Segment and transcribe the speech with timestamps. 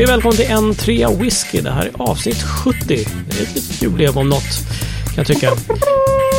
[0.00, 1.60] Hej och välkommen till en trea whisky.
[1.60, 2.78] Det här är avsnitt 70.
[2.86, 4.68] Det är ett litet jubileum om något,
[5.04, 5.50] kan jag tycka.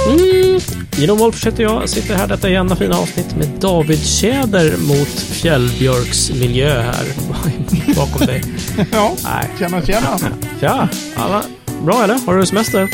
[0.08, 0.60] Mm.
[0.98, 6.32] Genom Wolf heter jag, sitter här detta enda fina avsnitt med David Tjäder mot Fjällbjörks
[6.32, 7.06] miljö här
[7.96, 8.44] bakom dig.
[8.92, 9.50] Ja, Nej.
[9.60, 10.20] tjena tjena.
[10.60, 11.44] Tja, alla
[11.84, 12.20] bra eller?
[12.26, 12.90] Har du semester?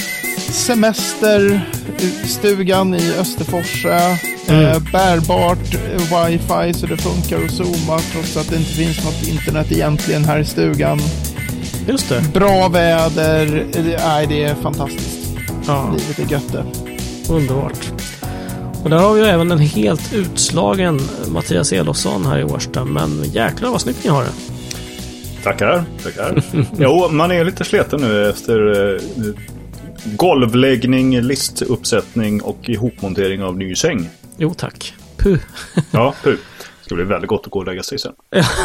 [0.52, 1.62] Semester,
[2.26, 4.18] stugan i Österforsa,
[4.50, 4.66] Mm.
[4.66, 9.28] eh, bärbart eh, wifi så det funkar att zooma trots att det inte finns något
[9.28, 11.00] internet egentligen här i stugan.
[11.88, 12.24] Just det.
[12.34, 15.28] Bra väder, det- nej det är fantastiskt.
[15.68, 16.64] Ja, Livet är gött det.
[17.34, 17.92] underbart.
[18.84, 22.86] Och där har vi ju även en helt utslagen Mattias Elofsson här i Årsta.
[22.86, 24.30] Men jäklar vad snyggt ni har det.
[25.44, 26.44] Tackar, tackar.
[26.78, 29.02] jo, man är lite sliten nu efter eh,
[30.06, 34.10] golvläggning, listuppsättning och ihopmontering av ny säng.
[34.38, 34.94] Jo tack.
[35.18, 35.40] Puh.
[35.92, 36.32] Ja, hu.
[36.32, 38.14] Det ska bli väldigt gott att gå och lägga sig sen.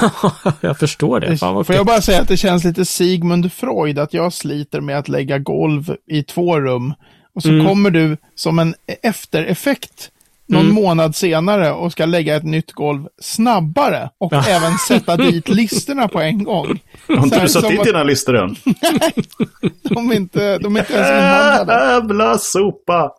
[0.61, 1.39] jag förstår det.
[1.39, 4.99] Fan Får jag bara säga att det känns lite Sigmund Freud att jag sliter med
[4.99, 6.95] att lägga golv i två rum.
[7.35, 7.67] Och så Mm.
[7.67, 10.11] kommer du som en eftereffekt
[10.49, 10.75] någon Mm.
[10.75, 14.45] månad senare och ska lägga ett nytt golv snabbare och Ja.
[14.49, 16.79] även sätta dit listerna på en gång.
[17.09, 18.57] Har inte du satt dit att dina listor än?
[19.83, 21.73] De är inte, de är inte ens inhandlade.
[21.93, 23.11] Jävla sopa!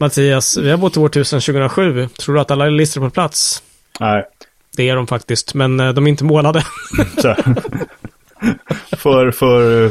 [0.00, 2.08] Mattias, vi har bott i år 2007.
[2.08, 3.62] Tror du att alla listor är på plats?
[4.00, 4.24] Nej,
[4.76, 6.64] Det är de faktiskt, men eh, de är inte målade.
[7.24, 7.44] här.
[8.96, 9.90] för, för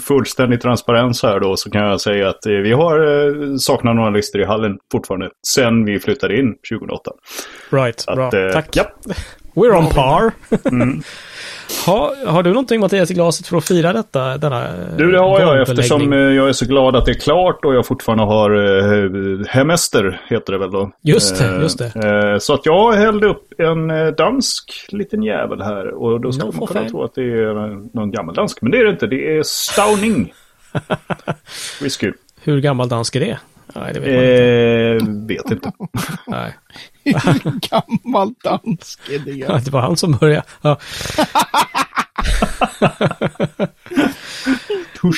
[0.00, 4.10] fullständig transparens här då så kan jag säga att eh, vi har eh, saknat några
[4.10, 5.30] listor i hallen fortfarande.
[5.46, 7.10] Sen vi flyttade in 2008.
[7.70, 8.28] Right, bra.
[8.28, 8.76] Att, eh, Tack.
[8.76, 8.84] Ja,
[9.54, 10.32] We're on par.
[11.86, 14.38] ha, har du någonting Mattias i glaset för att fira detta?
[14.38, 17.20] Denna, eh, Du, det har jag eftersom eh, jag är så glad att det är
[17.20, 20.90] klart och jag fortfarande har eh, hemester, heter det väl då.
[21.02, 22.40] Just det, just det.
[22.40, 25.88] Så att jag hällde upp en dansk liten jävel här.
[25.88, 26.90] Och då ska No man kunna fan.
[26.90, 27.54] tro att det är
[27.96, 28.62] någon gammal dansk.
[28.62, 30.32] Men det är det inte, det är Stauning.
[31.82, 32.12] Whisky.
[32.42, 33.38] Hur gammal dansk är det?
[33.74, 35.06] Nej, det vet man inte.
[35.10, 35.72] Eh, vet inte.
[36.26, 36.54] Nej.
[37.70, 39.30] Gammal dansk är det?
[39.30, 40.42] Ja, Det var han som började.
[40.62, 40.78] Ja.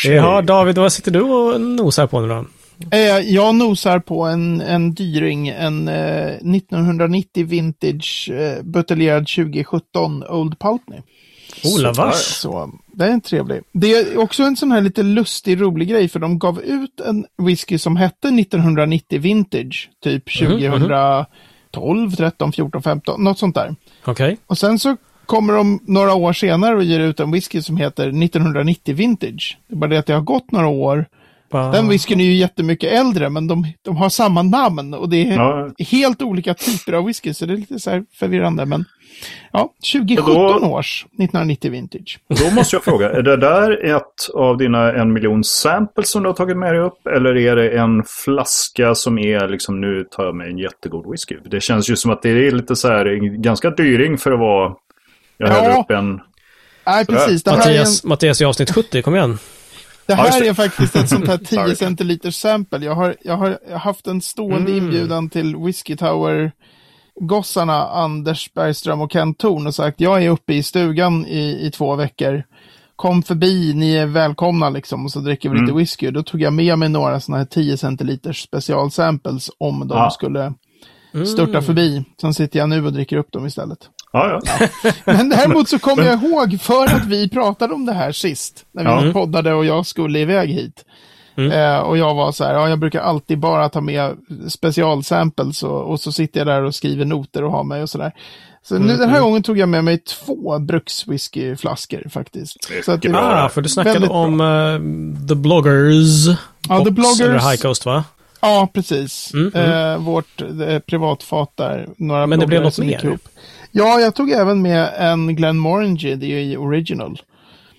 [0.05, 2.45] Jaha, David, vad sitter du och nosar på nu då?
[2.91, 10.59] Eh, Jag nosar på en, en dyring, en eh, 1990 vintage eh, buteljerad 2017 Old
[10.59, 11.01] Pultney.
[11.65, 12.13] Oh, la vache.
[12.17, 13.61] Så det är en trevlig.
[13.73, 17.27] Det är också en sån här lite lustig, rolig grej, för de gav ut en
[17.47, 21.27] whisky som hette 1990 vintage, typ Mhm,
[21.75, 23.75] 2012, 13, 14, 15, något sånt där.
[24.05, 24.37] Okej.
[24.47, 24.97] Och sen så
[25.27, 29.59] kommer de några år senare och ger ut en whisky som heter 1990 vintage.
[29.69, 31.07] Det är bara det att det har gått några år.
[31.55, 35.17] Bara- Den whiskyn är ju jättemycket äldre, men de, de har samma namn och det
[35.31, 35.71] är Ja.
[35.79, 38.67] helt olika typer av whisky, så det är lite så här förvirrande.
[38.67, 38.85] Men
[39.53, 42.19] ja, 2017 Och då- års 1990 vintage.
[42.29, 46.29] Då måste jag fråga, är det där ett av dina en miljon samples som du
[46.29, 47.07] har tagit med dig upp?
[47.07, 51.37] Eller är det en flaska som är liksom nu tar jag mig en jättegod whisky?
[51.51, 53.05] Det känns ju som att det är lite så här
[53.43, 54.73] ganska dyring för att vara...
[55.39, 55.81] Jag häller Ja.
[55.81, 56.21] upp en...
[56.87, 57.47] Nej, precis.
[57.47, 59.39] Mattias, Mattias i avsnitt 70, kom igen.
[60.07, 61.75] Det Ja, här är faktiskt ett sånt här 10 Sorry.
[61.77, 62.85] centiliters sample.
[62.85, 64.85] Jag har, jag har haft en stående Mm.
[64.85, 66.53] inbjudan till Whiskey Tower
[67.21, 71.71] gossarna Anders Bergström och Kent Thorn och sagt jag är uppe i stugan i, i
[71.71, 72.43] två veckor.
[72.97, 75.77] Kom förbi, ni är välkomna liksom och så dricker vi lite Mm.
[75.77, 76.11] whisky.
[76.11, 80.11] Då tog jag med mig några sådana här 10 centiliters specialsamples om de Ah.
[80.11, 80.53] skulle
[81.15, 81.27] Mm.
[81.27, 82.05] störta förbi.
[82.21, 83.79] Sen sitter jag nu och dricker upp dem istället.
[84.15, 84.69] Ja, ja.
[85.05, 88.65] Men däremot så kommer jag ihåg för att vi pratade om det här sist.
[88.73, 89.13] När vi Ja.
[89.13, 90.85] poddade och jag skulle iväg hit.
[91.37, 91.53] Mm.
[91.53, 94.17] Eh, och jag var så här, ja, jag brukar alltid bara ta med
[94.49, 98.13] specialsamples och, och så sitter jag där och skriver noter och har mig och sådär.
[98.63, 102.57] Så Mm, nu, den här gången tog jag med mig två brukswhiskyflaskor faktiskt.
[102.85, 106.39] Så att det Ah, för du snackade om eh, The Bloggers.
[106.69, 107.21] Ja, The Bloggers.
[107.21, 108.05] Eller High Coast, va?
[108.47, 109.33] Ja, precis.
[109.35, 111.89] Mm, Eh, vårt eh, privatfat där.
[111.97, 113.05] Några Men det blev något mer?
[113.05, 113.29] ihop.
[113.73, 117.21] Ja, jag tog även med en Glenmorangie, det är ju original.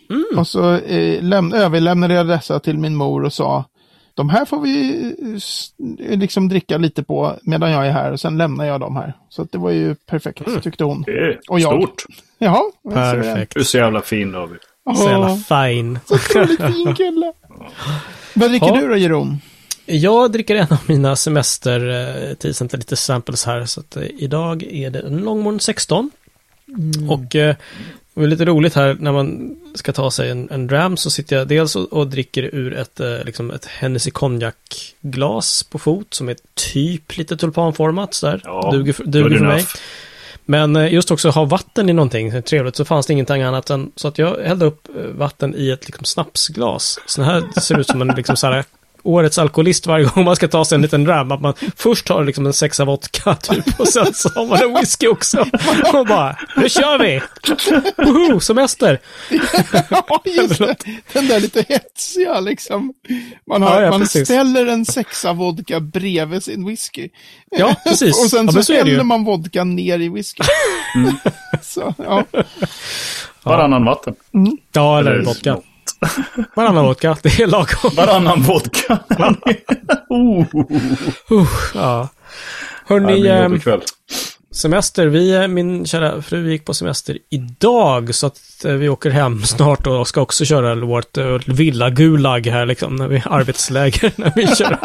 [0.09, 0.25] Mm.
[0.37, 3.63] Och så eh, läm- överlämnade jag dessa till min mor och sa
[4.13, 5.03] de här får vi
[6.09, 9.13] eh, liksom dricka lite på medan jag är här och sen lämnar jag dem här.
[9.29, 11.05] Så att det var ju perfekt, tyckte hon.
[11.49, 11.81] Och jag.
[11.81, 12.03] stort.
[12.39, 12.53] Det.
[12.93, 13.53] Perfekt.
[13.53, 14.57] Du är så jävla fin David.
[14.95, 15.99] Så jävla Åh, fine.
[16.05, 17.33] så otroligt fin kille.
[18.33, 18.81] Vad dricker Ja.
[18.81, 19.37] du då, Jeroen?
[19.85, 21.89] Jag dricker en av mina semester
[22.29, 23.65] eh, 10 centiliter samples här.
[23.65, 26.11] Så att, eh, idag är det en Longmorn 16.
[27.09, 27.55] Och eh,
[28.13, 31.35] det är lite roligt här när man ska ta sig en, en dram så sitter
[31.35, 36.29] jag dels och, och dricker ur ett, eh, liksom ett Hennessy konjakglas på fot som
[36.29, 38.41] är typ lite tulpanformat sådär.
[38.43, 39.65] Ja, duger duger för mig.
[40.47, 44.07] Men just också ha vatten i någonting trevligt så fanns det ingenting annat än så
[44.07, 46.99] att jag hällde upp vatten i ett liksom, snapsglas.
[47.05, 48.63] Så här ser ut som en liksom så här
[49.05, 51.31] årets alkoholist varje gång man ska ta sig en liten ram.
[51.31, 54.73] Att man först tar liksom en sexa vodka typ och sen så har man en
[54.79, 55.45] whisky också.
[55.93, 57.21] Och bara, nu kör vi!
[57.97, 58.99] Woho, semester!
[59.89, 60.75] ja, just det.
[61.13, 62.93] Den där lite hetsiga liksom.
[63.47, 64.27] Man, har, Ja, ja, man precis.
[64.27, 67.09] ställer en sexa vodka bredvid sin whisky.
[67.57, 68.23] Ja, precis.
[68.23, 70.43] Och sen Ja, så men så häller man vodkan ner i whisky.
[71.61, 72.23] så, ja.
[73.43, 74.15] Varannan vatten.
[74.73, 75.57] Ja, eller Eller vodka.
[76.55, 77.91] Varannan vodka, det är lagom.
[77.95, 78.99] Varannan vodka.
[80.09, 80.45] oh,
[81.31, 82.09] Uh, ja.
[82.85, 83.19] Hörni,
[84.55, 85.07] eh, semester.
[85.07, 89.43] Vi, eh, min kära fru gick på semester idag så att eh, vi åker hem
[89.45, 92.95] snart och ska också köra vårt uh, villa-gulag här liksom.
[92.95, 94.77] När vi arbetsläger när vi kör.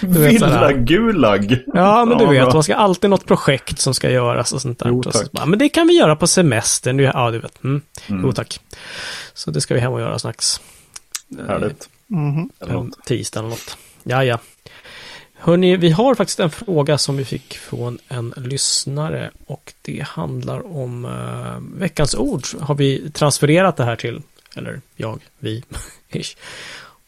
[0.00, 1.58] Villa-gulag.
[1.74, 2.52] Ja, men du Ja, vet, bra.
[2.54, 4.88] man ska alltid något projekt som ska göras och sånt där.
[4.88, 6.98] Jo, så bara, men det kan vi göra på semestern.
[6.98, 7.64] Ja, du vet.
[7.64, 7.80] Mm.
[8.06, 8.22] Mm.
[8.24, 8.60] Jo, tack.
[9.34, 10.60] Så det ska vi hem och göra strax.
[11.48, 11.88] Härligt.
[12.06, 12.50] Mhm.
[12.60, 13.04] Eller En något.
[13.04, 13.76] tisdag eller något.
[14.02, 14.38] Ja, ja.
[15.40, 20.76] Hörni, vi har faktiskt en fråga som vi fick från en lyssnare och det handlar
[20.76, 22.42] om eh, veckans ord.
[22.60, 24.22] Har vi transfererat det här till,
[24.56, 25.62] eller jag, vi,
[26.12, 26.36] ish.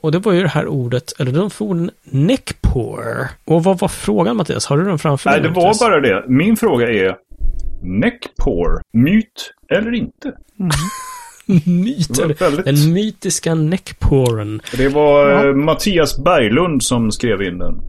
[0.01, 3.29] Och det var ju det här ordet, eller de orden neckpour.
[3.45, 4.67] Och vad var frågan Mattias?
[4.67, 5.49] Har du den framför Nej, dig?
[5.49, 5.81] det var Mattias?
[5.81, 6.25] bara det.
[6.29, 7.17] Min fråga är
[7.83, 10.33] neckpour, myt eller inte?
[11.67, 14.61] myt, var eller, väldigt- den mytiska neckpouren.
[14.77, 15.49] Det var Ja.
[15.49, 17.81] eh, Mattias Berglund som skrev in den.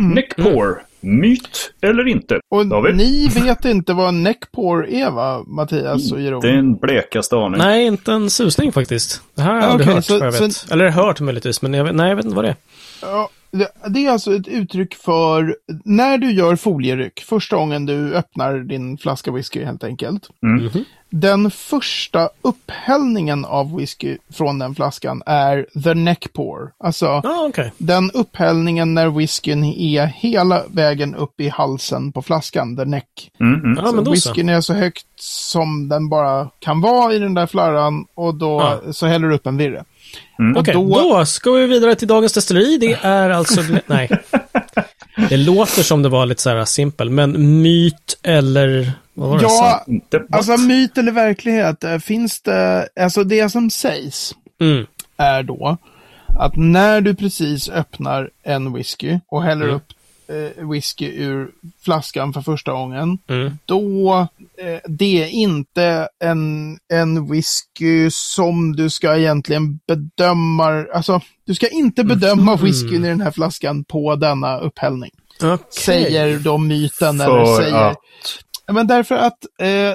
[0.00, 2.40] Neckpour, myt eller inte?
[2.50, 2.96] Och David?
[2.96, 6.40] ni vet inte vad neckpour är va, Mattias och Jeroen?
[6.54, 7.58] Den blekaste aning.
[7.58, 9.22] Nej, inte en susning faktiskt.
[9.34, 10.72] Det här har jag Ja, aldrig hört, så- jag så- vet.
[10.72, 12.56] Eller hört möjligtvis, men jag vet, nej, jag vet inte vad det är.
[13.02, 18.14] Ja, det, det är alltså ett uttryck för när du gör folieryck, första gången du
[18.14, 20.28] öppnar din flaska whisky helt enkelt.
[20.42, 20.84] Mhm.
[21.12, 26.70] Den första upphällningen av whisky från den flaskan är the neck pour.
[26.84, 27.72] Alltså Ja, okej.
[27.78, 33.30] den upphällningen när whiskyn är hela vägen upp i halsen på flaskan, the neck.
[33.40, 33.84] Mm, mm.
[33.84, 34.28] Ja, men då så.
[34.30, 38.78] Whiskyn är så högt som den bara kan vara i den där flarran och då
[38.84, 38.92] Ja.
[38.92, 39.84] så häller du upp en virre.
[40.38, 40.56] Mm.
[40.56, 41.26] Och Okej, då- då...
[41.26, 42.78] ska vi vidare till dagens destilleri.
[42.78, 43.60] Det är alltså...
[43.86, 44.10] nej.
[45.28, 48.92] Det låter som det var lite så här simpel, men myt eller...
[49.14, 49.42] Vad var det?
[49.44, 49.84] Ja?
[50.32, 54.86] Alltså myt eller verklighet, eh, finns det, alltså det som sägs Mm.
[55.16, 55.76] är då
[56.38, 59.76] att när du precis öppnar en whisky och häller Mm.
[59.76, 59.84] upp
[60.30, 61.50] eh, whisky ur
[61.84, 63.58] flaskan för första gången, Mm.
[63.64, 64.12] då
[64.58, 71.68] eh, det är inte en, en whisky som du ska egentligen bedöma, alltså du ska
[71.68, 72.64] inte bedöma Mhm.
[72.64, 75.10] whiskyn i den här flaskan på denna upphällning.
[75.42, 75.58] Okej.
[75.70, 77.96] Säger då myten eller För säger att...
[78.70, 79.94] Ja, Men därför att eh,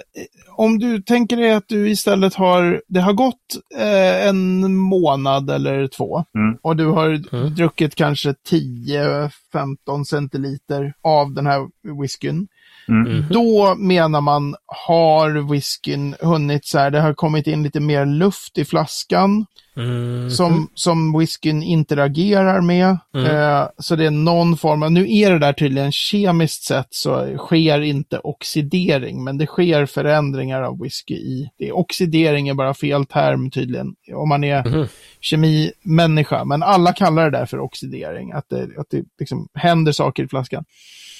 [0.57, 5.88] om du tänker dig att du istället har, det har gått eh, en månad eller
[5.88, 6.57] två Mm.
[6.62, 7.56] och du har Mm.
[7.56, 11.68] druckit kanske 10-15 centiliter av den här
[12.01, 12.48] whiskyn.
[12.88, 13.01] Mm.
[13.18, 13.25] Mhm.
[13.30, 14.56] Då menar man,
[14.88, 19.45] har whiskyn hunnit så här, det har kommit in lite mer luft i flaskan
[19.77, 20.30] Mm.
[20.30, 22.98] som, som whiskyn interagerar med.
[23.16, 23.25] Mm.
[23.36, 27.38] Eh, så det är någon form av, nu är det där tydligen kemiskt sett så
[27.38, 31.71] sker inte oxidering, men det sker förändringar av whisky i det.
[31.71, 34.88] Oxidering är bara fel term tydligen, om man är Mhm.
[35.21, 40.23] kemimänniska, men alla kallar det där för oxidering, att det, att det liksom händer saker
[40.23, 40.66] i flaskan.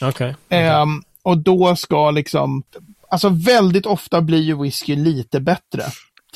[0.01, 0.36] Okej.
[0.50, 2.63] Ehm, och då ska liksom,
[3.10, 5.84] alltså väldigt ofta blir ju whisky lite bättre.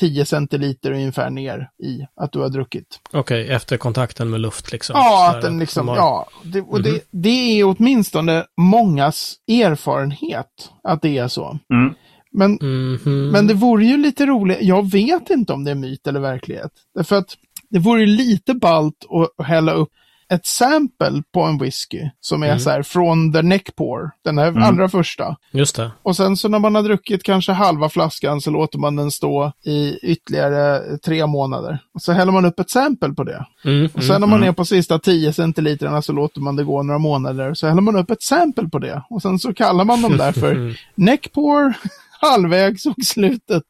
[0.00, 3.00] 10 centiliter ungefär ner i att du har druckit.
[3.12, 4.94] Okej, efter kontakten med luft liksom.
[4.98, 6.28] Ja, att den liksom, som har- ja.
[6.44, 6.82] Det, och Mhm.
[6.82, 11.58] det, det är åtminstone mångas erfarenhet att det är så.
[11.74, 11.94] Mm.
[12.32, 13.28] Men, Mhm.
[13.30, 16.70] men det vore ju lite roligt, jag vet inte om det är myt eller verklighet.
[16.94, 17.28] Därför att
[17.70, 19.06] det vore ju lite balt
[19.38, 19.88] att hälla upp
[20.30, 22.58] ett sample på en whisky som är Mm.
[22.60, 24.62] så här från the neck pour, den här Mm.
[24.62, 25.36] allra första.
[25.52, 25.90] Just det.
[26.02, 29.52] Och sen så när man har druckit kanske halva flaskan så låter man den stå
[29.64, 31.78] i ytterligare tre månader.
[31.94, 33.46] Och så häller man upp ett sample på det.
[33.64, 34.20] Mm, Och sen mm.
[34.20, 34.48] när man mm.
[34.48, 37.54] är på sista 10 centiliterna så låter man det gå några månader.
[37.54, 39.02] Så häller man upp ett sample på det.
[39.10, 41.74] Och sen så kallar man dem där för neck pour,
[42.20, 43.62] halvvägs och slutet.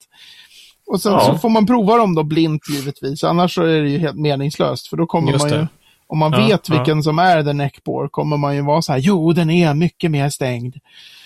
[0.87, 1.21] Och sen Ja.
[1.21, 3.25] så får man prova dem då blint givetvis.
[3.25, 4.87] Annars så är det ju helt meningslöst.
[4.89, 5.69] För då kommer Just man ju, det.
[6.11, 6.75] Om man Ja, vet ja.
[6.75, 9.75] vilken som är the neck pour, kommer man ju vara så här, jo den är
[9.75, 10.77] mycket mer stängd.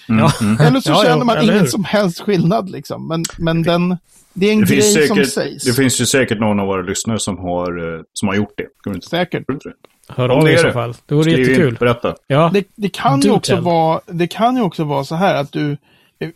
[0.08, 0.26] Mm.
[0.40, 0.60] Mm.
[0.60, 3.08] Eller så Ja, känner man ingen som helst skillnad liksom.
[3.08, 3.96] Men, men den,
[4.32, 5.64] det är en Det, grej finns som säkert, sägs.
[5.64, 9.00] det finns ju säkert någon av våra lyssnare som har, eh, som har gjort det.
[9.10, 9.44] Säkert.
[10.08, 10.72] Hör Om av det i så det.
[10.72, 10.94] fall.
[11.06, 11.76] Det vore Skriv in, jättekul.
[11.80, 12.14] berätta.
[12.26, 12.50] Ja.
[12.54, 13.64] Det, det, kan ju också tell.
[13.64, 15.76] vara, det kan ju också vara så här att du,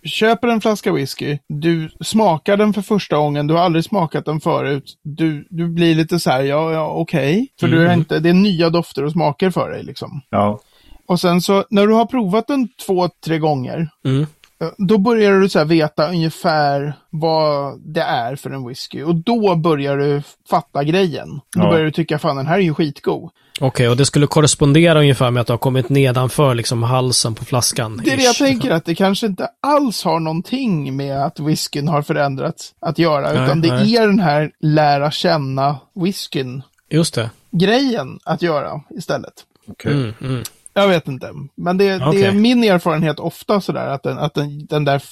[0.05, 4.41] köper en flaska whisky, du smakar den för första gången, du har aldrig smakat den
[4.41, 4.95] förut.
[5.03, 7.49] Du, du blir lite så här, ja, ja, okej.
[7.61, 7.99] För du är Mm.
[7.99, 10.21] inte, det är nya dofter och smaker för dig liksom.
[10.31, 10.61] Ja.
[11.07, 14.23] Och sen så, när du har provat den två, tre gånger, Mm.
[14.61, 19.03] eh, då börjar du så veta ungefär vad det är för en whisky.
[19.03, 21.29] Och då börjar du fatta grejen.
[21.57, 21.69] Då Ja.
[21.71, 23.31] börjar du tycka, fan den här är ju skitgod.
[23.61, 27.45] Okej, och det skulle korrespondera ungefär med att du har kommit nedanför liksom halsen på
[27.45, 28.01] flaskan.
[28.05, 31.89] Det är det jag tänker, att det kanske inte alls har någonting med att whiskyn
[31.89, 33.33] har förändrats att göra.
[33.33, 33.97] Nej, utan det nej.
[33.97, 37.31] är den här lära känna whiskyn Just det.
[37.51, 39.35] grejen att göra istället.
[39.69, 39.93] Okej.
[39.93, 40.43] Mm, mm.
[40.75, 41.33] Jag vet inte.
[41.55, 45.03] Men det, det är min erfarenhet ofta sådär att, den, att den, den där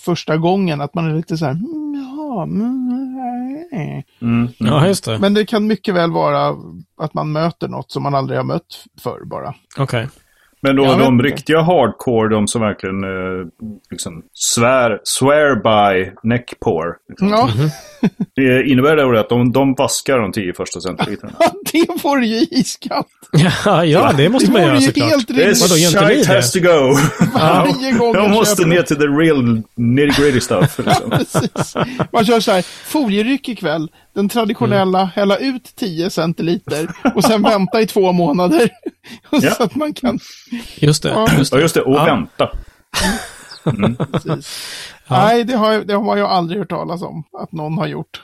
[0.00, 2.93] första gången att man är lite så här, mm, jaha, mm, nej."
[4.20, 4.48] Mm.
[4.58, 5.18] Ja, just det.
[5.18, 6.56] Men det kan mycket väl vara
[6.98, 9.54] att man möter något som man aldrig har mött förr bara.
[9.78, 10.08] Okej.
[10.64, 13.46] Men då Jag de riktiga hardcore, de som verkligen eh,
[13.90, 16.96] liksom svär, swear by neck pour.
[17.08, 17.28] Liksom.
[17.28, 17.48] Ja,
[18.36, 21.32] Det innebär det att de, de vaskar de tio första centiliterna?
[21.72, 23.06] det vore ju iskallt.
[23.64, 25.08] Ja, ja, det måste Det man göra såklart.
[25.10, 26.34] helt inte ni shit det?
[26.34, 26.96] has to go!
[27.34, 30.78] Varje gång De jag måste köper ner till the real nitty gritty stuff.
[30.78, 31.10] Liksom.
[31.10, 31.74] Precis.
[32.12, 35.10] Man kör så här, folieryck ikväll, den traditionella, Mm.
[35.14, 38.70] hälla ut 10 centiliter och sen vänta i två månader.
[39.30, 39.50] Och Ja.
[39.54, 40.18] Så att man kan,
[40.76, 41.08] Just det.
[41.08, 41.28] Ja.
[41.38, 41.62] Just Ja, det.
[41.62, 41.82] just det.
[41.82, 42.04] Och Ja.
[42.04, 42.50] vänta.
[44.12, 44.58] precis.
[45.08, 47.86] Nej, det har, jag- det har man ju aldrig hört talas om att någon har
[47.86, 48.22] gjort.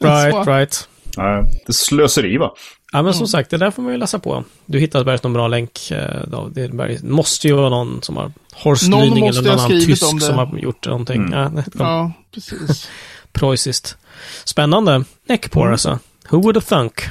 [0.00, 0.88] Right, Så- right.
[1.16, 2.50] Nej, det slöseri va?
[2.92, 3.26] Ja, men som Mm.
[3.28, 4.44] sagt, det där får man ju läsa på.
[4.66, 5.90] Du hittade berget någon bra länk.
[5.90, 6.48] eh.
[6.54, 10.38] Det måste ju vara någon som har Horst Någon Lyning eller någon annan tysk som
[10.38, 11.22] har gjort någonting.
[11.22, 11.56] Mm.
[11.56, 12.88] Ja, Ja, precis.
[13.36, 13.96] Preussiskt.
[14.44, 15.04] Spännande.
[15.28, 15.72] Neckpore Mm.
[15.72, 15.98] alltså.
[16.30, 17.02] Who would have thunk?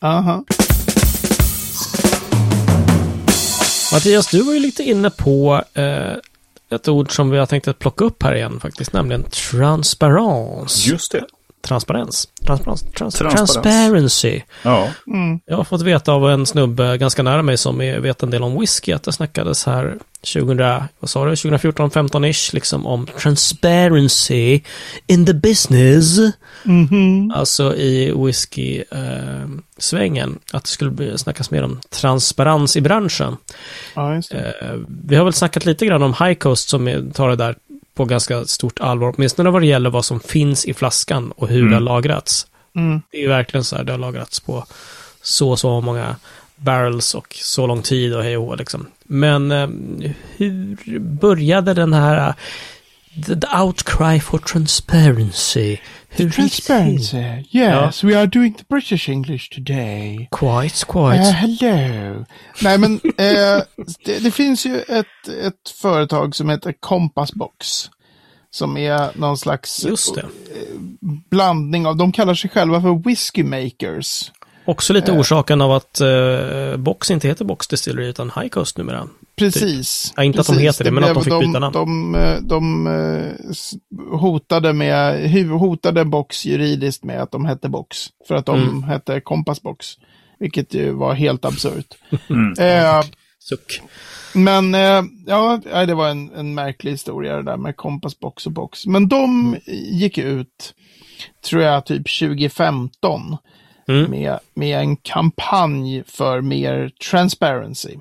[0.00, 0.44] Aha.
[3.92, 6.12] Mattias, du var ju lite inne på eh,
[6.70, 10.86] ett ord som vi har tänkt att plocka upp här igen faktiskt, nämligen transparens.
[10.86, 11.24] Just det.
[11.60, 12.28] Transparens.
[12.46, 12.82] Transparens.
[12.82, 13.52] Trans Transparens.
[13.52, 14.40] Transparency.
[14.62, 14.88] Ja.
[15.06, 15.40] Mm.
[15.46, 18.42] Jag har fått veta av en snubbe ganska nära mig som är, vet en del
[18.42, 19.98] om whisky att det snackades här
[20.34, 20.58] 2000,
[21.00, 24.60] vad sa du, 2014-15-ish liksom om transparency
[25.06, 26.18] in the business.
[26.62, 27.32] Mhm.
[27.34, 30.38] Alltså i whisky-svängen.
[30.52, 33.36] att det skulle snackas mer om transparens i branschen.
[33.94, 34.54] Ja, just det.
[34.60, 34.74] Eh,
[35.04, 37.56] vi har väl snackat lite grann om High Coast som tar det där
[37.98, 39.14] på ganska stort allvar.
[39.16, 41.70] Åtminstone vad det gäller vad som finns i flaskan och hur Mm.
[41.70, 42.46] det har lagrats.
[42.76, 43.02] Mm.
[43.10, 44.64] Det är ju verkligen så här, det har lagrats på
[45.22, 46.16] så så många
[46.56, 48.86] barrels och så lång tid och hej och hå, liksom.
[49.04, 49.68] Men eh,
[50.36, 52.34] hur började den här
[53.26, 55.80] the, the outcry for transparency?
[56.16, 56.30] Till?
[56.30, 57.44] Transparency.
[57.50, 60.28] Yes, we are doing the British English today.
[60.30, 61.32] Quite, Uh, quite.
[61.32, 62.24] hello.
[62.62, 63.62] Nej, men eh,
[64.04, 67.90] det, det finns ju ett, ett företag som heter Compass Box.
[68.50, 70.24] Som är någon slags Just det.
[71.30, 74.32] blandning av, de kallar sig själva för whisky makers.
[74.64, 75.18] Också lite Eh.
[75.20, 79.08] orsaken av att eh, Box inte heter Box Distillery utan High Coast numera.
[79.38, 80.12] Precis.
[80.16, 80.68] Ja, inte att de precis.
[80.68, 81.72] heter det, men att de fick byta namn.
[81.72, 87.96] De, de, de eh, hotade, med, hotade Box juridiskt med att de hette Box.
[88.28, 88.82] För att de Mm.
[88.82, 89.86] hette Compass Box.
[90.40, 91.94] Vilket ju var helt absurt.
[92.30, 92.52] Mm.
[92.58, 93.04] Eh,
[93.40, 93.80] Suck.
[94.34, 98.86] Men eh, ja, det var en, en märklig historia det där med kompassbox och box.
[98.86, 99.56] Men de
[99.92, 100.74] gick ut,
[101.48, 103.36] tror jag, typ 2015
[103.90, 104.10] Mm.
[104.10, 107.96] med, med en kampanj för mer transparency.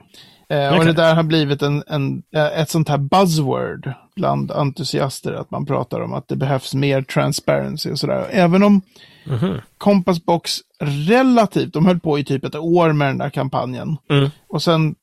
[0.49, 5.33] Eh, Och det där har blivit en, en, eh, ett sånt här buzzword bland entusiaster,
[5.33, 8.27] att man pratar om att det behövs mer transparency och sådär.
[8.31, 8.81] Även om
[9.29, 9.57] Mhm.
[9.77, 13.97] Compass Box relativt, de höll på i typ ett år med den där kampanjen.
[14.09, 14.29] Mm.
[14.47, 14.95] Och sen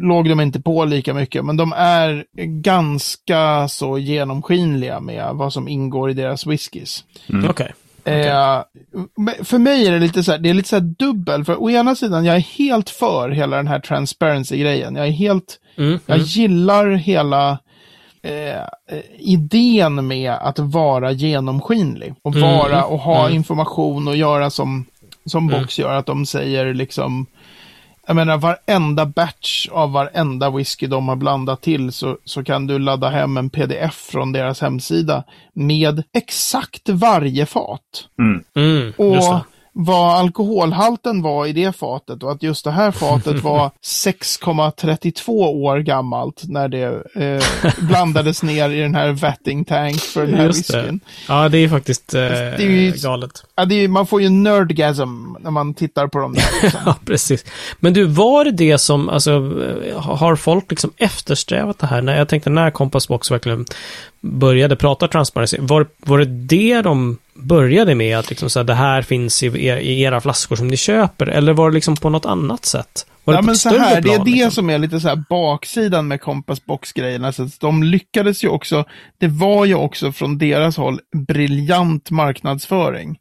[0.00, 2.24] låg de inte på lika mycket, men de är
[2.62, 7.04] ganska så genomskinliga med vad som ingår i deras whiskys.
[8.02, 8.28] Okej.
[8.28, 8.62] Eh,
[9.44, 11.94] för mig är det lite så här, det är lite så dubbel, för å ena
[11.94, 14.96] sidan, jag är helt för hela den här transparency-grejen.
[14.96, 15.98] Jag är helt, Mm.
[16.06, 16.26] jag Mm.
[16.26, 17.58] gillar hela
[18.22, 18.64] eh, eh,
[19.18, 22.14] idén med att vara genomskinlig.
[22.22, 23.36] Och Mm, vara och ha mm.
[23.36, 24.84] information och göra som,
[25.26, 25.60] som Mm.
[25.60, 27.26] Box gör, att de säger liksom
[28.10, 32.78] jag menar varenda batch av varenda whisky de har blandat till så, så kan du
[32.78, 38.08] ladda hem en pdf från deras hemsida med exakt varje fat.
[38.18, 38.44] Mm.
[38.56, 38.92] Mm.
[38.96, 39.40] Och Just det.
[39.72, 45.78] Vad alkoholhalten var i det fatet och att just det här fatet var 6,32 år
[45.78, 47.44] gammalt när det eh,
[47.88, 50.78] blandades ner i den här vetting tank för den här Just det.
[50.78, 51.00] whiskyn.
[51.28, 53.44] Ja, det är faktiskt eh, är ju- galet.
[53.56, 56.44] Ja, det är, man får ju nerdgasm när man tittar på dem där.
[56.62, 56.80] Liksom.
[56.86, 57.44] Ja, precis.
[57.80, 59.30] Men du, var det det som, alltså,
[59.96, 62.02] har folk liksom eftersträvat det här?
[62.02, 63.66] När jag tänkte när Compass Box verkligen
[64.20, 68.18] började prata transparency, var, var det det de började med?
[68.18, 71.26] Att liksom så här, det här finns i, er, i era flaskor som ni köper?
[71.26, 73.06] Eller var det liksom på något annat sätt?
[73.24, 74.50] Var Ja, det men så här, det är plan, det liksom?
[74.50, 77.32] som är lite så här baksidan med Compass Box-grejerna.
[77.60, 78.84] De lyckades ju också,
[79.18, 83.18] det var ju också från deras håll briljant marknadsföring.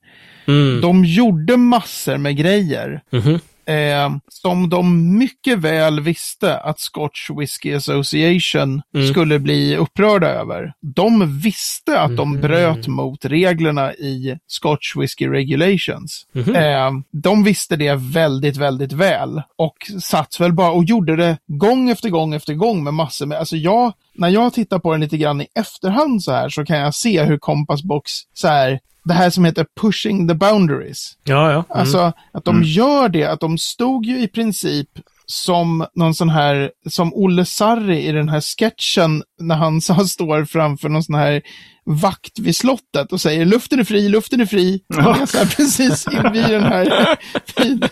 [0.47, 0.81] Mm.
[0.81, 3.39] De gjorde massor med grejer Mhm.
[3.69, 9.07] Eh, som de mycket väl visste att Scotch Whisky Association Mm.
[9.13, 10.73] skulle bli upprörda över.
[10.95, 12.41] De visste att de Mhm.
[12.41, 16.25] bröt mot reglerna i Scotch Whisky Regulations.
[16.33, 16.55] Mhm.
[16.55, 21.89] Eh, de visste det väldigt, väldigt väl och satt väl bara och gjorde det gång
[21.89, 25.17] efter gång efter gång med massor med, alltså jag, när jag tittar på den lite
[25.17, 29.15] grann i efterhand så här så kan jag se hur Compass Box så här, det
[29.15, 31.17] här som heter pushing the boundaries.
[31.23, 31.51] Ja, ja.
[31.51, 31.65] Mm.
[31.69, 34.89] Alltså att de gör det, att de stod ju i princip
[35.25, 40.45] som någon sån här, som Olle Sarri i den här sketchen när han så står
[40.45, 41.41] framför någon sån här
[41.85, 44.81] vakt vid slottet och säger luften är fri, luften är fri.
[44.87, 45.25] Ja.
[45.27, 47.17] Så här, precis invid den här.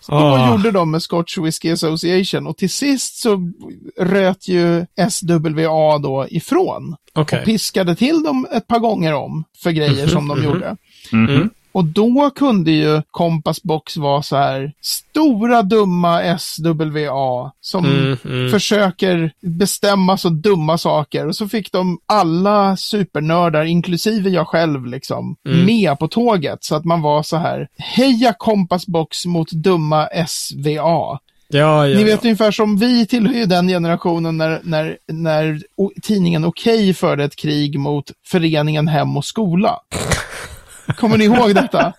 [0.00, 0.50] Så Ah.
[0.50, 3.52] gjorde de med Scotch Whisky Association och till sist så
[4.00, 7.38] röt ju SWA då ifrån Okej.
[7.38, 10.76] och piskade till dem ett par gånger om för grejer som de gjorde.
[11.12, 11.28] Mhm.
[11.28, 11.50] Mm.
[11.72, 18.50] Och då kunde ju Compass Box vara så här stora dumma SWA som Mm, mm.
[18.50, 21.26] försöker bestämma så dumma saker.
[21.26, 25.66] Och så fick de alla supernördar, inklusive jag själv, liksom, Mm.
[25.66, 26.64] med på tåget.
[26.64, 31.18] Så att man var så här, heja Compass Box mot dumma SVA.
[31.52, 32.28] Ja, ja, Ni vet ja.
[32.28, 35.62] ungefär som vi tillhör ju den generationen när, när, när
[36.02, 39.76] tidningen Okej förde ett krig mot föreningen Hem och Skola.
[40.96, 41.92] Kommer ni ihåg detta?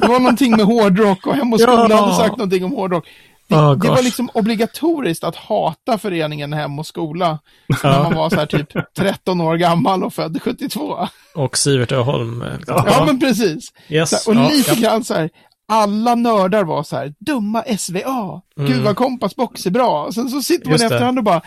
[0.00, 1.96] Det var någonting med hårdrock och Hem och Skola Ja.
[2.04, 3.04] hade sagt någonting om hårdrock.
[3.48, 8.02] Det, Oh, det var liksom obligatoriskt att hata föreningen Hem och Skola när Ja.
[8.02, 11.08] man var så här typ 13 år gammal och född 72.
[11.34, 12.42] Och Sivert Öholm.
[12.42, 13.68] eh, Ja, men precis.
[13.88, 14.22] yes.
[14.24, 14.80] Så, och ja, lite ja.
[14.90, 15.30] grann så här,
[15.68, 20.04] alla nördar var så här, dumma SVA, gud vad Kompassbox är bra.
[20.04, 20.82] Och sen så sitter man Mm.
[20.82, 21.42] I efterhand och bara,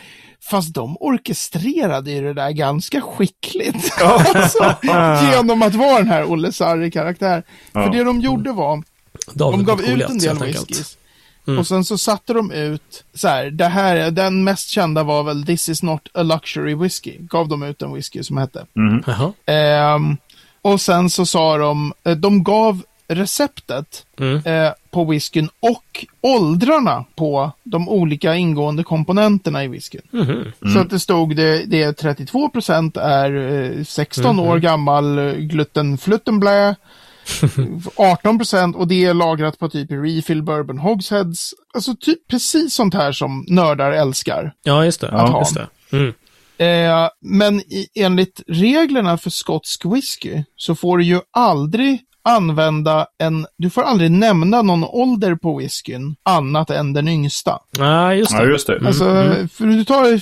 [0.49, 3.93] fast de orkestrerade ju det där ganska skickligt.
[4.04, 4.75] alltså,
[5.32, 7.43] genom att vara den här Olle Sarri-karaktär.
[7.71, 7.84] Ja.
[7.84, 8.84] För det de gjorde var,
[9.34, 10.97] David de gav ut en del whiskys.
[11.47, 11.60] Mm.
[11.60, 15.45] Och sen så satte de ut, så här, det här, den mest kända var väl
[15.45, 17.17] This is not a luxury whisky.
[17.19, 18.65] Gav de ut en whisky som hette.
[18.73, 19.04] Mhm.
[19.08, 19.34] Jaha.
[19.45, 20.17] Ehm,
[20.62, 24.37] och sen så sa de, eh, de gav receptet Mm.
[24.45, 30.01] eh, på whiskyn och åldrarna på de olika ingående komponenterna i whiskyn.
[30.11, 30.73] Mhm.
[30.73, 33.35] Så att det stod, det, det är 32 procent är
[33.77, 36.75] eh, 16 år gammal eh, glutenfluttenblä.
[37.95, 41.53] 18 procent och det är lagrat på typ refill bourbon hogsheads.
[41.73, 44.53] Alltså typ precis sånt här som nördar älskar.
[44.63, 45.09] Ja, just det.
[45.11, 45.39] Att ha.
[45.39, 45.67] just det.
[45.91, 46.13] Mm.
[46.57, 53.45] Eh, men i, enligt reglerna för skotsk whisky så får du ju aldrig använda en,
[53.57, 57.59] du får aldrig nämna någon ålder på whiskyn annat än den yngsta.
[57.77, 58.43] Ja, just det.
[58.43, 58.88] Ja, just det.
[58.88, 59.05] Alltså,
[59.51, 60.21] för du tar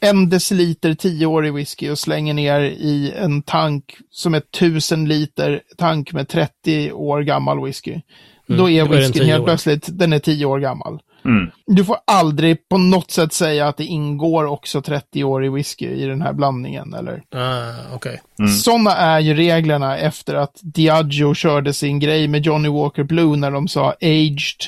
[0.00, 6.12] en deciliter tioårig whisky och slänger ner i en tank som är tusen liter tank
[6.12, 8.00] med 30 år gammal whisky.
[8.46, 11.00] Då är då är whiskyn 10 helt plötsligt, den är 10 år gammal.
[11.28, 11.50] Mm.
[11.66, 16.22] Du får aldrig på något sätt säga att det ingår också 30-årig whisky i den
[16.22, 16.94] här blandningen.
[16.94, 17.22] Eller?
[17.34, 18.20] Ah, Okej.
[18.62, 23.50] Sådana är ju reglerna efter att Diageo körde sin grej med Johnny Walker Blue när
[23.50, 24.60] de sa aged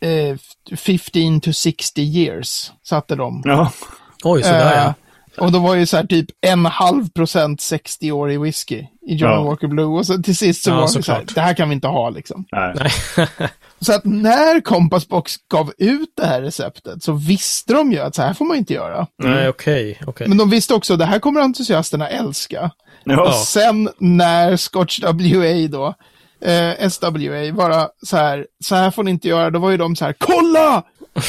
[0.00, 0.36] eh,
[0.76, 2.72] 15 to 60 years.
[2.82, 3.42] Satte de.
[3.44, 3.72] Ja.
[4.24, 4.94] Oj, sådär Eh, ja.
[5.44, 9.42] och då var ju så här typ en halv procent 60-årig whisky i Johnny Ja.
[9.42, 9.86] Walker Blue.
[9.98, 11.88] Och så till sist så Ja, var det så här, det här kan vi inte
[11.88, 12.44] ha liksom.
[12.52, 12.74] Nej.
[13.80, 18.14] Så att när Compass Box gav ut det här receptet så visste de ju att
[18.14, 19.06] så här får man inte göra.
[19.22, 20.00] Nej, okej.
[20.06, 20.28] okej.
[20.28, 22.70] Men de visste också att det här kommer entusiasterna älska.
[23.04, 23.28] Ja.
[23.28, 25.94] Och sen när Scotch WA då,
[26.48, 29.96] eh, SWA, bara så här, så här får ni inte göra, då var ju de
[29.96, 30.82] så här, kolla!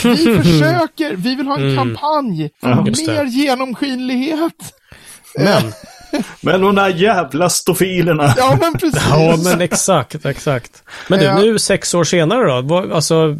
[0.03, 3.07] Vi försöker, vi vill ha en kampanj för det.
[3.07, 4.73] mer genomskinlighet.
[5.37, 5.73] Men,
[6.41, 8.33] Men de där jävla stofilerna.
[8.37, 9.03] Ja, men precis.
[9.09, 10.83] Ja, men exakt, exakt.
[11.07, 11.35] Men du, Ja.
[11.37, 12.61] nu sex år senare då?
[12.61, 13.37] vad- Alltså,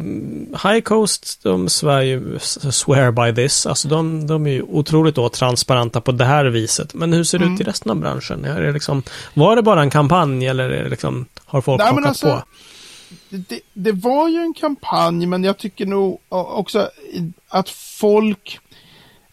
[0.62, 2.38] High Coast, de svär ju,
[2.70, 3.66] swear by this.
[3.66, 6.94] Alltså, de, de är ju otroligt då transparenta på det här viset.
[6.94, 7.54] Men hur ser det Mm.
[7.54, 8.44] ut i resten av branschen?
[8.44, 9.02] Är det liksom,
[9.34, 12.42] var det bara en kampanj eller är det liksom, har folk Nej, alltså, på?
[13.28, 16.88] det, det var ju en kampanj, men jag tycker nog också
[17.48, 18.58] att folk,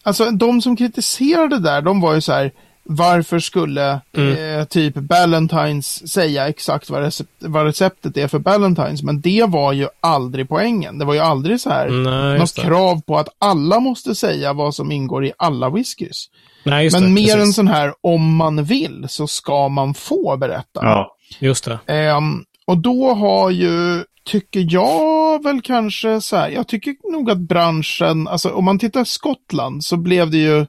[0.02, 2.52] alltså de som kritiserade där, de var ju så här,
[2.88, 4.58] varför skulle Mm.
[4.60, 9.02] eh, typ Ballantines säga exakt vad, recept, vad receptet är för Ballantines?
[9.02, 10.98] Men det var ju aldrig poängen.
[10.98, 14.74] Det var ju aldrig så här, Nej, något krav på att alla måste säga vad
[14.74, 16.26] som ingår i alla whiskys.
[16.64, 17.08] Nej, just Men det.
[17.08, 17.42] mer precis.
[17.42, 20.80] en sån här, om man vill så ska man få berätta.
[20.82, 21.16] Ja.
[21.38, 21.78] Just det.
[21.86, 27.38] Ehm, och då har ju, tycker jag väl kanske så här, jag tycker nog att
[27.38, 30.66] branschen, alltså om man tittar Skottland så blev det ju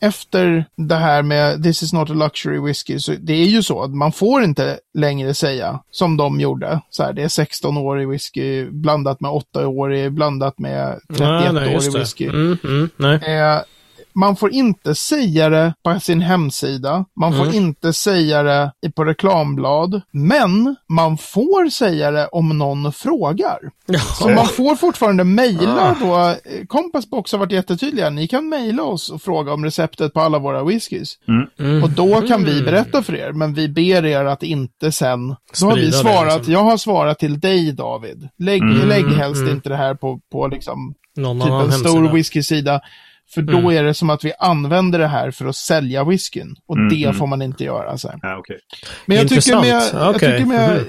[0.00, 3.82] efter det här med This is not a luxury whiskey, så det är ju så
[3.82, 6.80] att man får inte längre säga som de gjorde.
[6.90, 11.92] Så här, det är 16-årig whisky blandat med 8-årig, blandat med Nej, nej, just 31-årig
[11.92, 11.98] det.
[11.98, 12.26] whisky.
[12.26, 13.14] Mm, mm, nej.
[13.14, 13.60] Eh,
[14.20, 17.04] man får inte säga det på sin hemsida.
[17.20, 17.54] Man får Mm.
[17.54, 20.00] inte säga det i- på reklamblad.
[20.12, 23.58] Men man får säga det om någon frågar.
[24.18, 26.16] Så man får fortfarande mejla då.
[26.28, 26.34] eh,
[26.68, 28.10] Compassbox har varit jättetydliga.
[28.10, 31.14] Ni kan mejla oss och fråga om receptet på alla våra whiskys.
[31.58, 31.82] Mm.
[31.82, 33.32] Och då kan vi berätta för er.
[33.32, 35.28] Men vi ber er att inte sen.
[35.60, 36.36] Då har vi svarat.
[36.36, 36.52] liksom.
[36.52, 38.28] Jag har svarat till dig David.
[38.38, 42.80] Lägg, lägg helst inte det här på, på liksom Någon typ en stor whiskysida.
[43.34, 43.70] För då Mm.
[43.76, 46.56] är det som att vi använder det här för att sälja whiskyn.
[46.66, 47.14] Och Mm, det mm.
[47.16, 47.98] får man inte göra.
[47.98, 48.18] Så här.
[48.22, 48.58] Ja, okej.
[49.06, 50.84] Men jag tycker, med, jag tycker med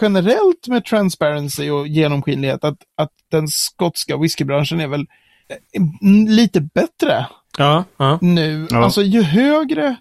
[0.00, 5.06] generellt med transparency och genomskinlighet att, att den skotska whiskybranschen är väl
[5.48, 5.82] eh,
[6.28, 7.26] lite bättre
[7.58, 8.18] Ja, ja.
[8.22, 8.66] nu.
[8.70, 8.84] Ja.
[8.84, 9.96] Alltså ju högre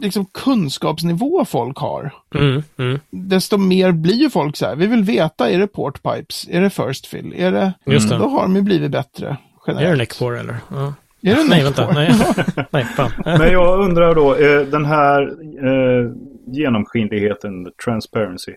[0.00, 3.00] liksom, kunskapsnivå folk har, Mm, mm.
[3.10, 4.76] desto mer blir ju folk så här.
[4.76, 6.48] Vi vill veta, är det port pipes?
[6.50, 7.32] Är det first fill?
[7.36, 7.72] Är det...
[7.86, 8.18] Just det.
[8.18, 9.26] Då har de ju blivit bättre.
[9.26, 9.30] Är
[9.66, 9.98] det Generellt.
[9.98, 10.56] neckpour eller?
[10.70, 10.94] Ja.
[11.22, 11.90] Är det Nej, vänta.
[11.92, 12.12] Nej,
[12.70, 13.10] nej fan.
[13.24, 15.22] Men jag undrar då, eh, den här
[15.66, 16.10] eh,
[16.46, 18.52] genomskinligheten, transparency.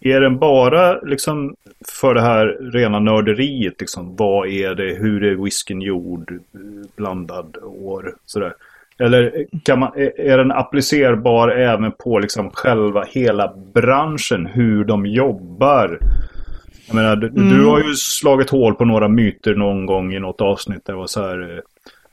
[0.00, 1.54] Är den bara liksom
[1.88, 3.80] för det här rena nörderiet?
[3.80, 4.94] Liksom, vad är det?
[4.94, 6.38] Hur är whiskyn gjord?
[6.96, 8.14] Blandad år?
[8.26, 8.54] Sådär.
[8.98, 14.46] Eller kan man, är den applicerbar även på liksom själva hela branschen?
[14.46, 15.98] Hur de jobbar?
[16.86, 20.40] Jag menar, du, du har ju slagit hål på några myter någon gång i något
[20.40, 20.84] avsnitt.
[20.84, 21.60] Där det var så här, eh,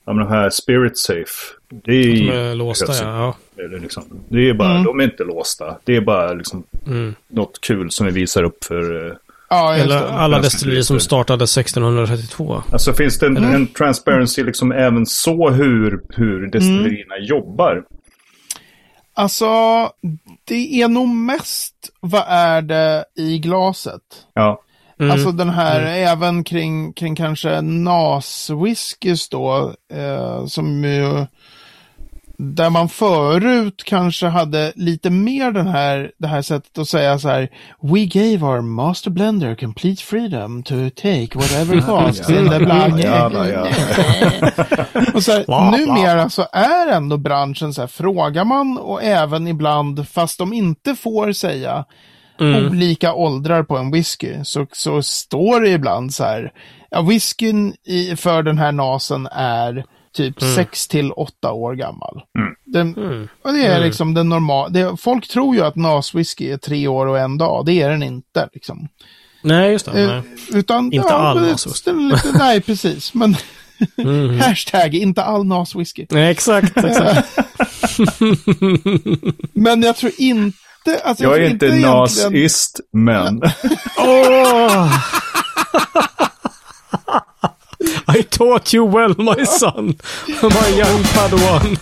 [0.05, 1.29] ja men de här spirit safe.
[1.69, 3.35] Det är De ju är låsta, ja.
[3.55, 3.63] ja.
[3.63, 4.83] eller liksom, det är bara, Mm.
[4.83, 5.77] de är inte låsta.
[5.83, 7.15] Det är bara liksom Mm.
[7.27, 9.07] något kul som vi visar upp för...
[9.07, 9.13] eh,
[9.49, 10.09] Ja, Eller det.
[10.11, 12.63] alla destillerier som startade 1632.
[12.71, 17.83] Alltså finns det en, en transparency liksom även så hur, hur destillerierna jobbar?
[19.13, 19.45] Alltså,
[20.45, 24.01] det är nog mest vad är det i glaset.
[24.33, 24.61] Ja.
[24.99, 25.11] Mm.
[25.11, 31.25] Alltså den här, även kring, kring kanske NAS-whiskys då, eh, som ju,
[32.37, 37.29] där man förut kanske hade lite mer den här, det här sättet att säga så
[37.29, 37.49] här,
[37.81, 42.93] We gave our master blender complete freedom to take whatever cost in the blank.
[45.13, 50.07] Och så här, numera så är ändå branschen så här, frågar man och även ibland,
[50.07, 51.85] fast de inte får säga,
[52.39, 52.65] Mm.
[52.71, 56.51] olika åldrar på en whisky så, så står det ibland så här.
[56.91, 62.21] Ja, whiskyn i, för den här nasen är typ 6 till 8 år gammal.
[62.65, 63.27] Den, Mm.
[63.43, 64.97] och det är liksom den normala.
[64.97, 67.65] Folk tror ju att NAS-whisky är tre år och en dag.
[67.65, 68.49] Det är den inte.
[68.53, 68.87] Liksom.
[69.43, 70.01] Nej, just det.
[70.03, 70.21] Eh, Nej.
[70.53, 72.17] utan, Inte all men det- NAS-whisky.
[72.37, 73.13] Nej, precis.
[73.13, 73.35] Men
[73.97, 74.39] Mhm.
[74.41, 76.05] hashtag inte all NAS-whisky.
[76.11, 76.77] Nej, exakt.
[76.77, 77.39] exakt.
[79.53, 80.57] Men jag tror inte...
[81.03, 83.41] Alltså, Jag är tror inte egentligen- nazist, men...
[83.97, 84.93] Åh!
[88.19, 89.85] I taught you well, my son.
[90.27, 91.77] My young padawan.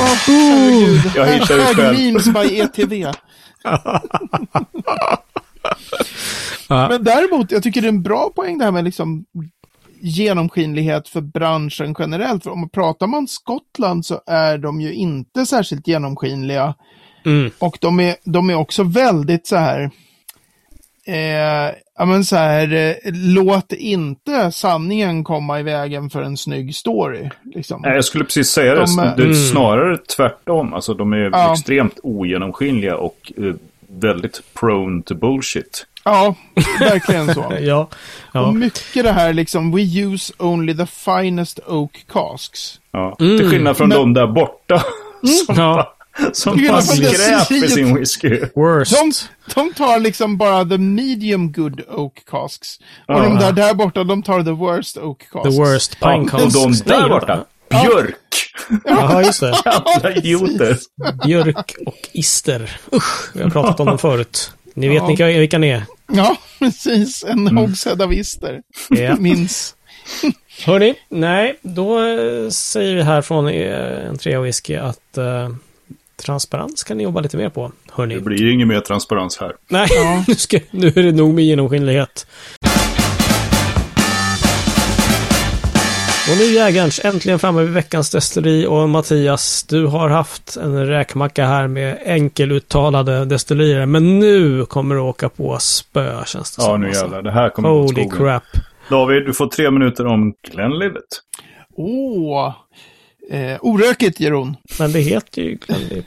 [0.00, 1.10] Åh, herregud.
[1.14, 1.98] Jag ju Hashtag själv.
[1.98, 3.12] memes by ETV.
[6.68, 9.24] Men däremot, jag tycker det är en bra poäng det här med liksom
[10.06, 12.42] genomskinlighet för branschen generellt.
[12.42, 16.74] För om man pratar man Skottland så är de ju inte särskilt genomskinliga.
[17.26, 17.50] Mm.
[17.58, 19.90] Och de är, de är också väldigt så här,
[21.06, 26.74] eh, ja men så här, eh, låt inte sanningen komma i vägen för en snygg
[26.74, 27.30] story.
[27.54, 27.80] Liksom.
[27.82, 28.80] Nej, jag skulle precis säga det.
[28.86, 29.34] De är- det är Mm.
[29.34, 30.74] snarare tvärtom.
[30.74, 31.52] Alltså de är Ja.
[31.52, 33.54] extremt ogenomskinliga och eh,
[34.00, 35.86] väldigt prone to bullshit.
[36.04, 36.34] Ja,
[36.80, 37.52] verkligen så.
[37.60, 37.88] Ja.
[38.32, 38.46] ja.
[38.46, 42.80] Och mycket det här liksom, we use only the finest oak casks.
[42.92, 43.16] Ja.
[43.20, 43.38] Mm.
[43.38, 44.82] Till skillnad från Men- de där borta.
[45.46, 45.74] Som Ja.
[45.74, 48.40] bara, som Till bara skillnad från skräp i sin whisky.
[48.54, 48.92] Worst.
[48.92, 49.12] De,
[49.54, 52.78] de tar liksom bara the medium good oak casks.
[53.08, 53.22] Och Ja.
[53.22, 55.56] de där där borta, de tar the worst oak casks.
[55.56, 56.54] The worst Ja, pine och casks.
[56.54, 57.44] de där borta.
[57.70, 58.16] Björk!
[58.84, 59.54] Jaha, just det.
[59.94, 60.78] Jävla idioter.
[61.24, 62.80] Björk och ister.
[62.92, 64.52] Usch, vi har pratat om dem förut.
[64.74, 65.06] Ni vet Ja.
[65.06, 65.82] vilka, vilka ni är.
[66.12, 67.24] Ja, precis.
[67.24, 67.56] En Mm.
[67.56, 68.60] hogshead av ister.
[68.90, 69.16] Ja.
[69.16, 69.74] Minns.
[70.64, 75.48] Hörni, nej, då eh, säger vi här från eh, en trea whisky att eh,
[76.24, 77.72] transparens kan ni jobba lite mer på.
[77.92, 78.14] Hörni.
[78.14, 79.52] Det blir ingen mer transparens här.
[79.68, 80.24] Nej, Ja.
[80.28, 82.26] nu, ska, nu är det nog med genomskinlighet.
[86.30, 91.46] Och nu jägarns, äntligen framme vid veckans destilleri och Mattias, du har haft en räkmacka
[91.46, 96.80] här med enkeluttalade destillerier, men nu kommer du åka på spö känns det Ja, som,
[96.80, 97.02] nu alltså.
[97.02, 97.22] jävlar.
[97.22, 98.10] Det här kommer gå Holy skogen.
[98.10, 98.42] crap.
[98.90, 101.04] David, du får tre minuter om Glenlivet.
[101.76, 102.54] Åh.
[103.30, 104.56] Eh, orökigt, Jeroen.
[104.78, 106.06] Men det heter ju Glenlivet.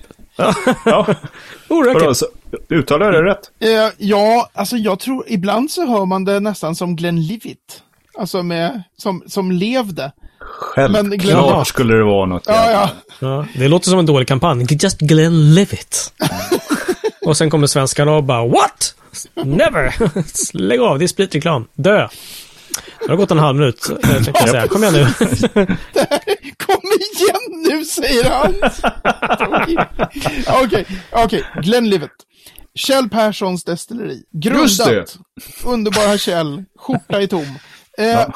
[0.85, 1.05] Ja?
[1.69, 2.17] Orökigt.
[2.17, 2.25] Så,
[2.69, 3.51] uttalar jag det rätt?
[3.59, 7.83] Eh, ja, alltså jag tror, ibland så hör man det nästan som Glenlivet.
[8.17, 10.11] Alltså med, som, som levde.
[10.39, 12.43] Självklart Glenn- skulle det vara något.
[12.47, 12.89] Ja, ja.
[13.19, 14.65] Ja, det låter som en dålig kampanj.
[14.69, 16.13] Just Glenlivet.
[17.25, 18.95] och sen kommer svenskarna och bara What?
[19.35, 19.95] Never!
[20.57, 21.67] Lägg av, det är spritreklam.
[21.75, 22.07] Dö!
[22.99, 24.67] Det har gått en halv minut, eh, tänkte jag säga.
[24.67, 25.05] Kom igen nu.
[26.57, 28.53] Kom igen nu, säger han.
[30.63, 31.43] Okej, okej.
[31.63, 32.11] Glenlivet.
[32.75, 34.23] Kjell Perssons destilleri.
[34.43, 35.17] Just Grundat.
[35.65, 36.63] Underbara Kjell.
[36.79, 37.59] Skjorta i tom.
[37.99, 38.27] Eh,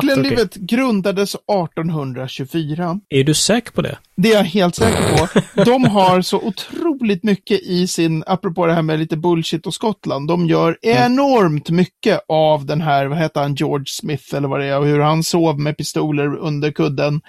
[0.00, 3.00] Glenlivet grundades 1824.
[3.08, 3.98] är du säker på det?
[4.16, 5.40] Det är jag helt säker på.
[5.64, 10.28] De har så otroligt mycket i sin, apropå det här med lite bullshit och Skottland,
[10.28, 14.66] de gör enormt mycket av den här, vad heter han, George Smith eller vad det
[14.66, 17.20] är, och hur han sov med pistoler under kudden.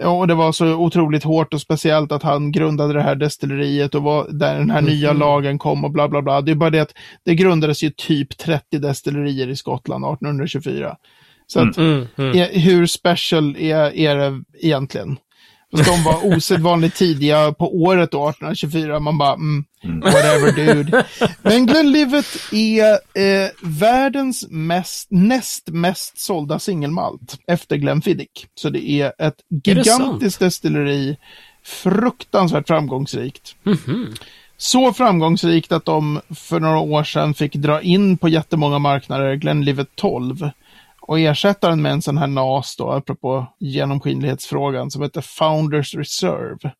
[0.00, 3.94] Ja, Och det var så otroligt hårt och speciellt att han grundade det här destilleriet
[3.94, 6.40] och var där den här nya lagen kom och bla bla bla.
[6.40, 10.96] Det är bara det att det grundades ju typ 30 destillerier i Skottland 1824.
[11.52, 12.38] Så att Mm, mm.
[12.38, 15.18] är, hur special är, är det egentligen?
[15.70, 19.00] Fast de var osedvanligt tidiga på året då, 1824.
[19.00, 19.64] Man bara, mm,
[20.02, 21.06] whatever dude.
[21.42, 28.46] Men Glenlivet är eh, världens mest, näst mest sålda singelmalt efter Glenfiddich.
[28.54, 29.34] Så det är ett
[29.66, 31.16] Är gigantiskt destilleri,
[31.64, 33.54] fruktansvärt framgångsrikt.
[33.62, 34.14] Mhm.
[34.56, 39.88] Så framgångsrikt att de för några år sedan fick dra in på jättemånga marknader Glenlivet
[39.94, 40.50] 12
[41.08, 46.72] och ersätta den med en sån här NAS då, apropå genomskinlighetsfrågan, som heter Founders Reserve.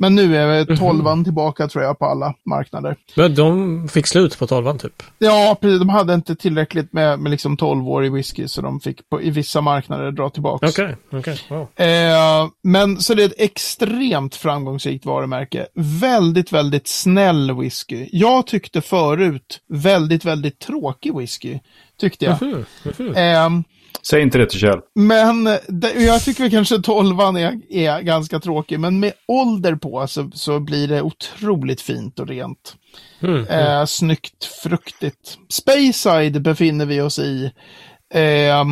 [0.00, 0.76] Men nu är Mhm.
[0.76, 2.96] 12 tillbaka tror jag på alla marknader.
[3.16, 5.02] Men de fick slut på tolvan typ.
[5.18, 5.78] Ja, precis.
[5.78, 9.60] De hade inte tillräckligt med, med liksom 12-årig whisky, så de fick på, i vissa
[9.60, 10.66] marknader dra tillbaka.
[10.68, 11.38] Okej, okej.
[11.48, 11.68] Wow.
[11.86, 15.66] Eh, men så det är ett extremt framgångsrikt varumärke.
[16.00, 18.08] Väldigt, väldigt snäll whisky.
[18.12, 21.58] Jag tyckte förut väldigt, väldigt tråkig whisky.
[21.98, 22.42] Tyckte jag.
[22.42, 22.64] Mhm,
[22.98, 23.14] mhm.
[23.14, 23.62] Eh,
[24.02, 24.80] Säg inte det till Kjell.
[24.94, 28.80] men det, jag tycker väl kanske tolvan är, är ganska tråkig.
[28.80, 32.76] Men med ålder på så, så blir det otroligt fint och rent.
[33.20, 33.46] Mm.
[33.46, 35.38] Eh, snyggt, fruktigt.
[35.48, 37.52] Speyside befinner vi oss i.
[38.14, 38.64] Eh,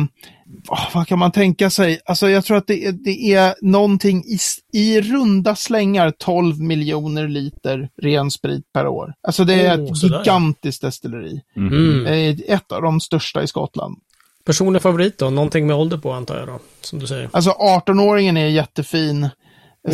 [0.69, 1.99] åh, vad kan man tänka sig?
[2.05, 4.37] Alltså jag tror att det, är- det är någonting i,
[4.79, 9.13] i runda slängar 12 miljoner liter ren sprit per år.
[9.21, 10.19] Alltså det är Oh, ett sådär.
[10.19, 11.41] gigantiskt destilleri.
[11.55, 12.05] Mm.
[12.05, 13.97] Eh, ett av de största i Skottland.
[14.45, 15.29] Personlig favorit då?
[15.29, 16.59] Någonting med ålder på antar jag då?
[16.81, 17.29] Som du säger.
[17.33, 19.29] Alltså 18-åringen är jättefin.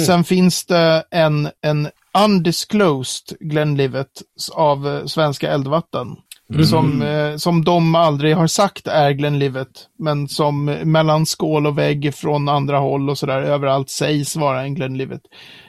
[0.06, 1.90] Sen finns det en, en
[2.26, 4.08] undisclosed Glenlivet
[4.54, 6.08] av eh, Svenska Eldvatten.
[6.66, 9.68] Som, eh, som de aldrig har sagt är Glenlivet.
[10.00, 14.62] Men som eh, mellan skål och vägg från andra håll och sådär överallt sägs vara
[14.62, 15.22] en Glenlivet.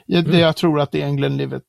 [0.06, 1.62] Jag, det, jag tror att det är en Glenlivet.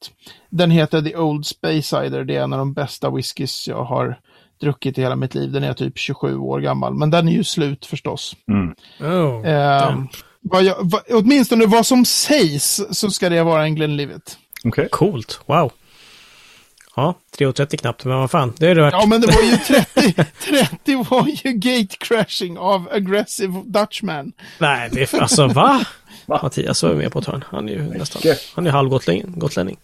[0.49, 2.27] Den heter The Old Speyside.
[2.27, 4.19] Det är en av de bästa whiskys jag har
[4.61, 5.51] druckit i hela mitt liv.
[5.51, 6.93] Den är typ 27 år gammal.
[6.93, 8.35] Men den är ju slut förstås.
[8.99, 9.47] Oh.
[9.49, 9.99] Eh,
[10.41, 14.37] vad jag, vad, åtminstone vad som sägs så ska det vara en Glenlivet.
[14.63, 14.87] Okej.
[14.91, 15.41] Coolt.
[15.45, 15.71] Wow.
[16.95, 18.93] Ja, 3.30 knappt, men vad fan, det är det värt.
[18.93, 20.13] Ja, men det var ju 30,
[20.45, 24.31] 30 var ju gate crashing av aggressive Dutchman.
[24.59, 25.85] Nej, det är alltså va?
[26.25, 27.43] Mattias var ju med på ett hörn.
[27.47, 28.21] Han är ju nästan,
[28.55, 29.39] han är halvgotlänning.
[29.39, 29.77] Gotlänning.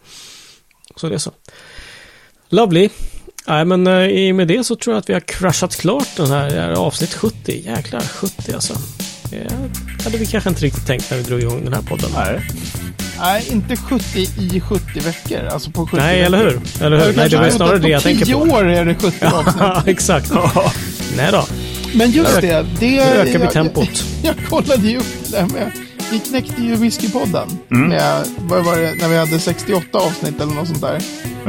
[0.95, 1.31] Så det är så.
[2.49, 2.89] Lovely.
[3.47, 6.07] Nej, men eh, i och med det så tror jag att vi har crashat klart
[6.17, 7.61] den här, här avsnitt 70.
[7.65, 8.73] Jäklar, 70 alltså.
[9.29, 12.09] Det hade vi kanske inte riktigt tänkt när vi drog igång den här podden.
[12.15, 12.41] Nej.
[13.21, 14.19] Nej, inte 70
[14.55, 15.45] i 70 veckor.
[15.47, 16.25] Alltså på 70 Nej, veckor.
[16.25, 16.85] eller hur?
[16.85, 17.13] Eller hur?
[17.17, 18.45] Nej, det var snarare det jag tänker På på.
[18.45, 19.55] 10 år är det 70 avsnitt.
[19.59, 20.31] Ja, exakt.
[21.17, 21.45] Nej då.
[21.93, 22.89] Men just det, det...
[22.89, 24.03] Nu ökar vi jag- tempot.
[24.23, 25.71] Jag, kollade ju upp det där med...
[26.11, 27.47] Vi knäckte ju Whiskypodden.
[27.71, 27.89] Mm.
[27.89, 31.01] Med, vad var det, när vi hade 68 avsnitt eller något sånt där.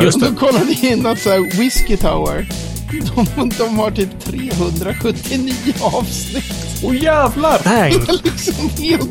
[0.03, 0.29] Just och det.
[0.29, 2.49] då kollade jag in att så här, Whiskey Tower,
[3.37, 6.45] de, de har typ 379 avsnitt.
[6.85, 7.61] Åh jävlar!
[7.65, 7.93] Dang!
[8.07, 9.11] Det är liksom helt,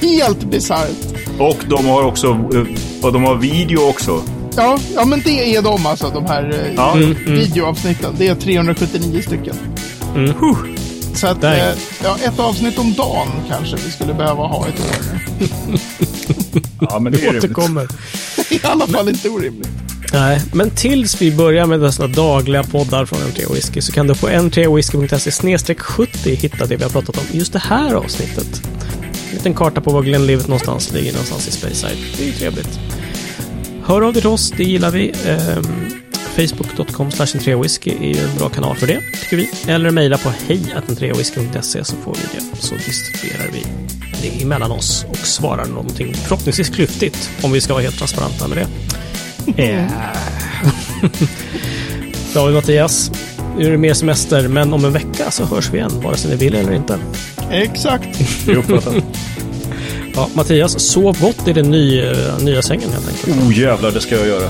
[0.00, 1.17] helt bisarrt.
[1.38, 4.22] Och de har också, eh, och de har video också.
[4.56, 6.92] Ja, ja, men det är de alltså, de här eh, Ja.
[6.92, 8.14] Mm, videoavsnitten.
[8.18, 9.56] Det är 379 stycken.
[10.14, 10.32] Mm.
[11.14, 11.58] Så att, eh,
[12.04, 15.18] ja, ett avsnitt om dagen kanske vi skulle behöva ha ett år.
[16.80, 17.36] Ja, men det är.
[17.38, 17.88] Återkommer.
[18.50, 19.68] I alla fall inte orimligt.
[20.12, 24.14] Nej, men tills vi börjar med dessa dagliga poddar från M3 Whisky så kan du
[24.14, 28.62] på m3whisky.se 70 hitta det vi har pratat om i just det här avsnittet.
[29.30, 31.98] En liten karta på var Glenlivet någonstans ligger någonstans i Speyside.
[32.16, 32.78] Det är ju trevligt.
[33.84, 35.12] Hör av dig till oss, det gillar vi.
[35.26, 35.90] Ehm,
[36.36, 39.72] Facebook.com 3 whisky är ju en bra kanal för det, tycker vi.
[39.72, 42.56] Eller mejla på hej.3whisky.se så får vi det.
[42.56, 43.62] Så distribuerar vi
[44.22, 48.58] det emellan oss och svarar någonting förhoppningsvis klyftigt, om vi ska vara helt transparenta med
[48.58, 48.66] det.
[49.62, 49.90] Eh.
[52.34, 53.10] David Mattias,
[53.58, 56.30] nu är det mer semester, men om en vecka så hörs vi igen, vare sig
[56.30, 56.98] ni vill eller inte.
[57.50, 58.08] Exakt.
[60.14, 63.46] Ja, Mattias, sov gott i den nya, nya sängen helt enkelt.
[63.46, 64.48] Oh jävlar, det ska jag göra.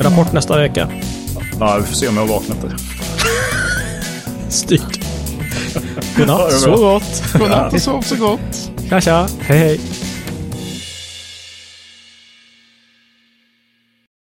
[0.00, 0.88] Rapport nästa vecka.
[1.60, 2.76] Ja, vi får se om jag har vaknat där.
[4.48, 5.00] Styrt.
[6.16, 7.22] Godnatt, sov gott.
[7.38, 8.70] Godnatt och sov så gott.
[8.88, 9.28] Tja, tja.
[9.40, 9.80] Hej, hej.